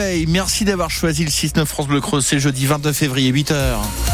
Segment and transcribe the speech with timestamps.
[0.00, 2.24] Hey, merci d'avoir choisi le 6-9 France Bleu Creuse.
[2.24, 4.07] C'est jeudi 22 février, 8h.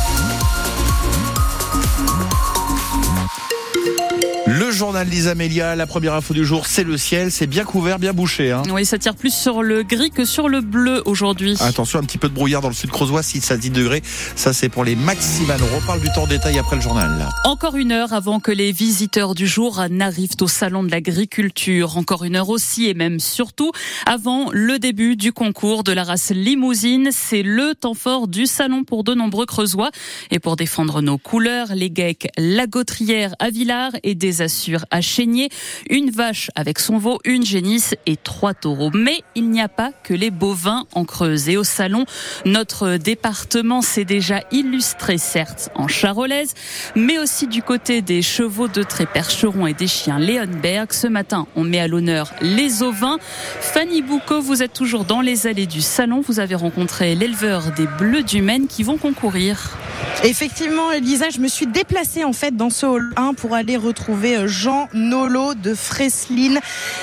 [4.75, 8.13] Journal Lisa Mélia, la première info du jour, c'est le ciel, c'est bien couvert, bien
[8.13, 8.51] bouché.
[8.51, 8.63] Hein.
[8.71, 11.57] Oui, ça tire plus sur le gris que sur le bleu aujourd'hui.
[11.61, 14.03] Attention, un petit peu de brouillard dans le sud creusois, 6 à 10 degrés.
[14.35, 15.61] Ça, c'est pour les maximales.
[15.63, 17.29] On reparle du temps en détail après le journal.
[17.45, 21.97] Encore une heure avant que les visiteurs du jour n'arrivent au salon de l'agriculture.
[21.97, 23.71] Encore une heure aussi et même surtout
[24.07, 27.11] avant le début du concours de la race limousine.
[27.13, 29.91] C'est le temps fort du salon pour de nombreux creusois.
[30.33, 34.43] Et pour défendre nos couleurs, les geeks, la Gautrière à Villars et des
[34.91, 35.49] à Chénier,
[35.91, 38.91] une vache avec son veau, une génisse et trois taureaux.
[38.95, 41.49] Mais il n'y a pas que les bovins en Creuse.
[41.49, 42.05] Et au salon,
[42.45, 46.55] notre département s'est déjà illustré, certes, en charolaise,
[46.95, 50.93] mais aussi du côté des chevaux de trait percherons et des chiens Leonberg.
[50.93, 53.19] Ce matin, on met à l'honneur les ovins.
[53.61, 56.23] Fanny Boucault, vous êtes toujours dans les allées du salon.
[56.27, 59.77] Vous avez rencontré l'éleveur des Bleus du Maine qui vont concourir.
[60.23, 64.37] Effectivement, Elisa, je me suis déplacée en fait dans ce hall 1 pour aller retrouver
[64.37, 66.61] euh, Jean Nolo de Fresline.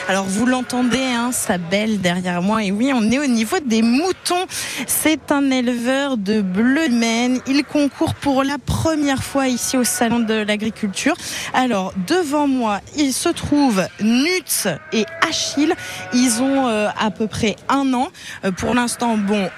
[0.07, 2.63] Alors vous l'entendez, hein, sa belle derrière moi.
[2.63, 4.45] Et oui, on est au niveau des moutons.
[4.87, 7.39] C'est un éleveur de bleu Maine.
[7.45, 11.15] Il concourt pour la première fois ici au salon de l'agriculture.
[11.53, 15.75] Alors devant moi, il se trouve Nutz et Achille.
[16.13, 18.07] Ils ont euh, à peu près un an.
[18.45, 19.49] Euh, pour l'instant, bon,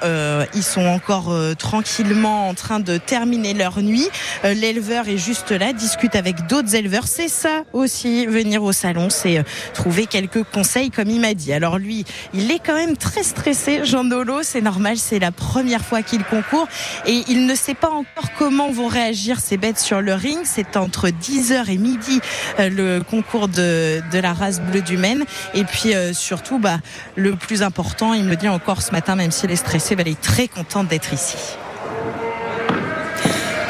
[0.54, 4.08] ils sont encore tranquillement en train de terminer leur nuit.
[4.46, 7.08] Euh, L'éleveur est juste là, discute avec d'autres éleveurs.
[7.08, 11.52] C'est ça aussi, venir au salon, c'est euh, trouver quelques conseils comme il m'a dit.
[11.52, 15.84] Alors lui, il est quand même très stressé, Jean Nolo, c'est normal, c'est la première
[15.84, 16.68] fois qu'il concourt
[17.06, 20.40] et il ne sait pas encore comment vont réagir ces bêtes sur le ring.
[20.44, 22.22] C'est entre 10h et midi
[22.60, 25.26] euh, le concours de, de la race bleue du Maine.
[25.54, 26.80] Et puis euh, surtout, bah,
[27.16, 30.14] le plus important, il me dit encore ce matin, même s'il est stressé, bah, il
[30.14, 31.38] est très content d'être ici.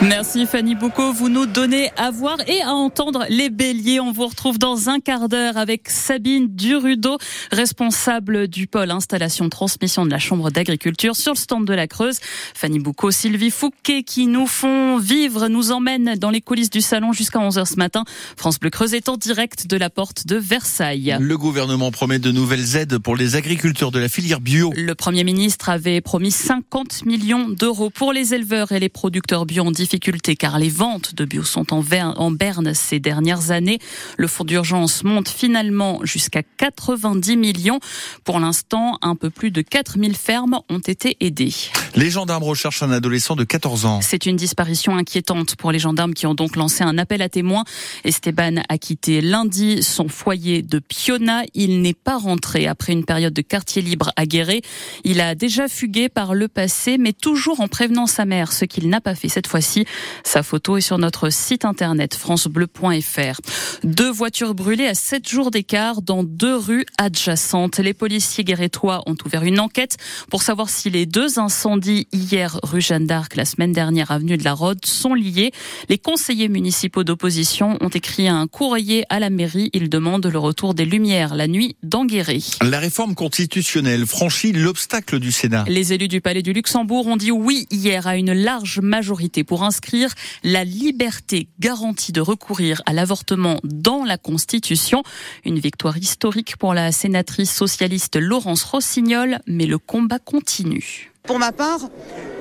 [0.04, 4.02] Merci Fanny Boucault, vous nous donnez à voir et à entendre les béliers.
[4.02, 7.18] On vous retrouve dans un quart d'heure avec Sabine Durudo,
[7.54, 12.20] responsable du pôle installation transmission de la Chambre d'agriculture sur le stand de la Creuse.
[12.54, 17.14] Fanny Boucault, Sylvie Fouquet qui nous font vivre, nous emmènent dans les coulisses du salon
[17.14, 18.04] jusqu'à 11h ce matin.
[18.36, 21.16] France Bleu Creuse est en direct de la porte de Versailles.
[21.18, 24.74] Le gouvernement promet de nouvelles aides pour les agriculteurs de la filière bio.
[24.76, 29.64] Le Premier ministre avait promis 50 millions d'euros pour les éleveurs et les producteurs bio
[29.64, 33.80] en difficulté car les ventes de bio sont en, ver- en berne ces dernières années.
[34.18, 37.80] Le fonds d'urgence monte finalement jusqu'à 90 millions.
[38.24, 41.54] Pour l'instant, un peu plus de 4000 fermes ont été aidées.
[41.96, 44.00] Les gendarmes recherchent un adolescent de 14 ans.
[44.02, 47.64] C'est une disparition inquiétante pour les gendarmes qui ont donc lancé un appel à témoins.
[48.04, 51.44] Esteban a quitté lundi son foyer de Piona.
[51.54, 54.62] Il n'est pas rentré après une période de quartier libre à Guéret.
[55.04, 58.90] Il a déjà fugué par le passé, mais toujours en prévenant sa mère, ce qu'il
[58.90, 59.83] n'a pas fait cette fois-ci.
[60.24, 63.40] Sa photo est sur notre site internet francebleu.fr.
[63.84, 67.80] Deux voitures brûlées à sept jours d'écart dans deux rues adjacentes.
[67.80, 69.98] Les policiers guérétois ont ouvert une enquête
[70.30, 74.44] pour savoir si les deux incendies hier rue Jeanne d'Arc, la semaine dernière avenue de
[74.44, 75.52] la Rode, sont liés.
[75.90, 79.70] Les conseillers municipaux d'opposition ont écrit un courrier à la mairie.
[79.74, 82.40] Ils demandent le retour des lumières la nuit dans Guéret.
[82.62, 85.66] La réforme constitutionnelle franchit l'obstacle du Sénat.
[85.68, 89.64] Les élus du Palais du Luxembourg ont dit oui hier à une large majorité pour
[89.74, 90.14] inscrire
[90.44, 95.02] la liberté garantie de recourir à l'avortement dans la Constitution.
[95.46, 101.12] Une victoire historique pour la sénatrice socialiste Laurence Rossignol, mais le combat continue.
[101.24, 101.90] Pour ma part,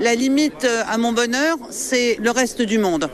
[0.00, 3.08] la limite euh, à mon bonheur, c'est le reste du monde.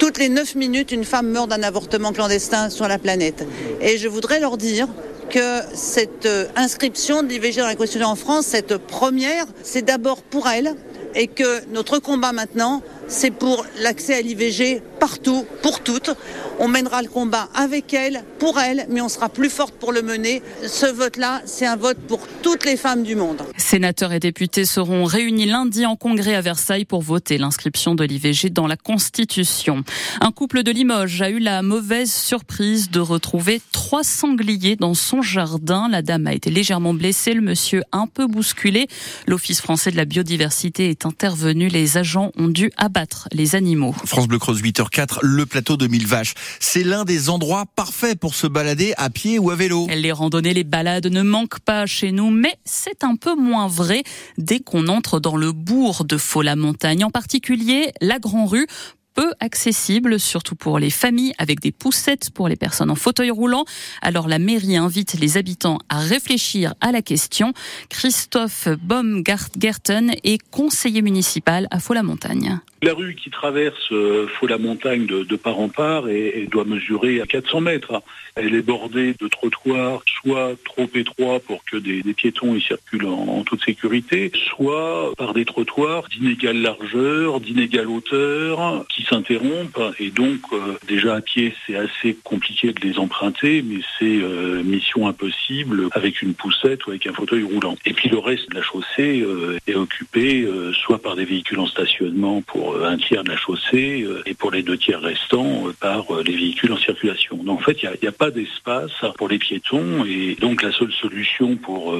[0.00, 3.46] Toutes les 9 minutes, une femme meurt d'un avortement clandestin sur la planète.
[3.80, 4.88] Et je voudrais leur dire
[5.30, 10.22] que cette euh, inscription de l'IVG dans la Constitution en France, cette première, c'est d'abord
[10.22, 10.74] pour elle
[11.14, 16.10] et que notre combat maintenant, c'est pour l'accès à l'IVG partout, pour toutes.
[16.58, 20.00] On mènera le combat avec elle, pour elle, mais on sera plus forte pour le
[20.00, 20.42] mener.
[20.66, 23.42] Ce vote-là, c'est un vote pour toutes les femmes du monde.
[23.56, 28.50] Sénateurs et députés seront réunis lundi en congrès à Versailles pour voter l'inscription de l'IVG
[28.50, 29.84] dans la Constitution.
[30.20, 35.20] Un couple de Limoges a eu la mauvaise surprise de retrouver trois sangliers dans son
[35.20, 35.88] jardin.
[35.90, 38.86] La dame a été légèrement blessée, le monsieur un peu bousculé.
[39.26, 41.68] L'Office français de la biodiversité est intervenu.
[41.68, 43.01] Les agents ont dû abattre
[43.32, 43.94] les animaux.
[44.04, 46.34] France Bleu Creuse 8h04, le plateau de Mille Vaches.
[46.60, 49.86] C'est l'un des endroits parfaits pour se balader à pied ou à vélo.
[49.88, 54.02] Les randonnées, les balades ne manquent pas chez nous, mais c'est un peu moins vrai
[54.38, 58.66] dès qu'on entre dans le bourg de Faux-la-Montagne, en particulier la Grand Rue
[59.14, 63.64] peu accessible, surtout pour les familles avec des poussettes pour les personnes en fauteuil roulant.
[64.00, 67.52] Alors la mairie invite les habitants à réfléchir à la question.
[67.88, 72.60] Christophe Baumgarten est conseiller municipal à Faux-la-Montagne.
[72.84, 77.26] La rue qui traverse euh, Faux-la-Montagne de, de, part en part et, doit mesurer à
[77.26, 78.02] 400 mètres.
[78.34, 83.28] Elle est bordée de trottoirs, soit trop étroits pour que des, piétons y circulent en,
[83.28, 89.94] en, toute sécurité, soit par des trottoirs d'inégale largeur, d'inégale hauteur, qui s'interrompent.
[90.00, 94.62] Et donc, euh, déjà à pied, c'est assez compliqué de les emprunter, mais c'est euh,
[94.64, 97.76] mission impossible avec une poussette ou avec un fauteuil roulant.
[97.84, 101.66] Et puis le reste de la chaussée euh, est occupé soit par des véhicules en
[101.66, 106.36] stationnement pour un tiers de la chaussée et pour les deux tiers restants par les
[106.36, 107.36] véhicules en circulation.
[107.36, 110.72] Donc en fait, il n'y a, a, pas d'espace pour les piétons et donc la
[110.72, 111.94] seule solution pour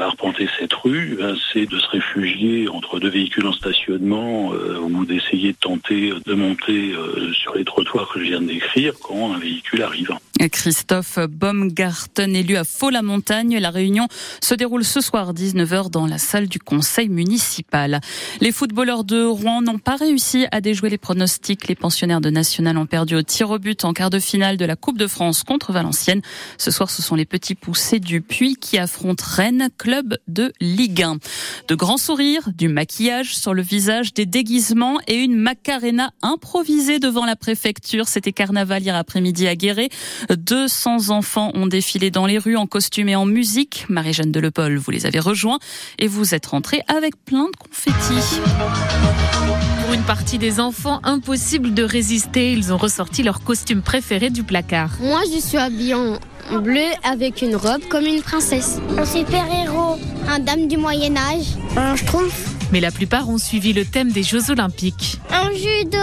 [0.00, 5.52] arpenter cette rue, ben, c'est de se réfugier entre deux véhicules en stationnement ou d'essayer
[5.52, 6.94] de tenter de monter
[7.32, 10.10] sur les trottoirs que je viens de décrire quand un véhicule arrive.
[10.52, 13.58] Christophe Baumgarten, élu à Faux-la-Montagne.
[13.58, 14.06] La réunion
[14.40, 18.00] se déroule ce soir 19h dans la salle du conseil municipal.
[18.40, 20.17] Les footballeurs de Rouen n'ont pas réussi
[20.50, 21.68] à déjouer les pronostics.
[21.68, 24.64] Les pensionnaires de National ont perdu au tir au but en quart de finale de
[24.64, 26.22] la Coupe de France contre Valenciennes.
[26.56, 31.02] Ce soir, ce sont les petits poussés du Puy qui affrontent Rennes, club de Ligue
[31.02, 31.18] 1.
[31.68, 37.24] De grands sourires, du maquillage sur le visage, des déguisements et une macarena improvisée devant
[37.24, 38.08] la préfecture.
[38.08, 39.88] C'était carnaval hier après-midi à Guéret.
[40.30, 43.86] 200 enfants ont défilé dans les rues en costume et en musique.
[43.88, 45.60] Marie-Jeanne Delepol, vous les avez rejoints
[46.00, 48.40] et vous êtes rentrée avec plein de confettis.
[49.88, 52.52] Pour une partie des enfants, impossible de résister.
[52.52, 54.90] Ils ont ressorti leur costume préféré du placard.
[55.00, 56.18] Moi, je suis habillée en
[56.60, 58.80] bleu avec une robe comme une princesse.
[58.98, 59.96] Un super-héros.
[60.28, 61.56] Un dame du Moyen-Âge.
[61.78, 62.50] Un schtroumpf.
[62.70, 65.22] Mais la plupart ont suivi le thème des Jeux Olympiques.
[65.30, 65.96] Un judo.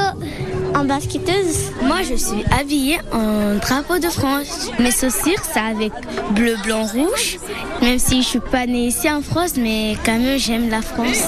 [0.74, 1.72] En basketteuse.
[1.84, 4.72] Moi, je suis habillée en drapeau de France.
[4.80, 5.92] Mes chaussures, c'est avec
[6.32, 7.38] bleu, blanc, rouge.
[7.84, 11.22] Même si je suis pas née ici en France, mais quand même, j'aime la France.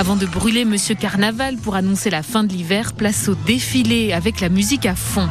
[0.00, 4.40] Avant de brûler Monsieur Carnaval pour annoncer la fin de l'hiver, place au défilé avec
[4.40, 5.28] la musique à fond.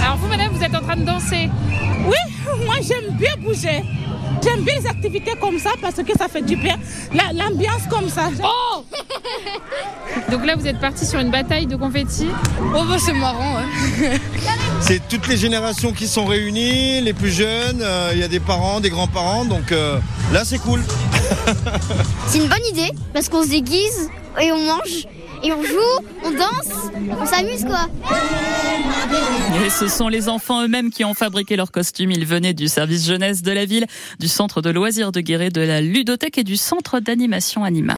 [0.00, 1.50] Alors vous, madame, vous êtes en train de danser
[2.06, 3.82] Oui, moi j'aime bien bouger.
[4.44, 6.76] J'aime bien les activités comme ça parce que ça fait du bien.
[7.34, 8.30] L'ambiance comme ça.
[8.44, 8.84] Oh
[10.30, 12.30] Donc là, vous êtes parti sur une bataille de confettis
[12.76, 14.20] Oh bah c'est marrant, ouais.
[14.80, 18.38] C'est toutes les générations qui sont réunies, les plus jeunes, il euh, y a des
[18.38, 19.98] parents, des grands-parents, donc euh,
[20.32, 20.80] là c'est cool.
[22.26, 24.10] C'est une bonne idée parce qu'on se déguise
[24.40, 25.06] et on mange
[25.42, 26.90] et on joue, on danse,
[27.20, 27.88] on s'amuse quoi.
[29.64, 32.10] Et ce sont les enfants eux-mêmes qui ont fabriqué leurs costumes.
[32.10, 33.86] Ils venaient du service jeunesse de la ville,
[34.18, 37.86] du centre de loisirs de Guéret, de la ludothèque et du centre d'animation Anima.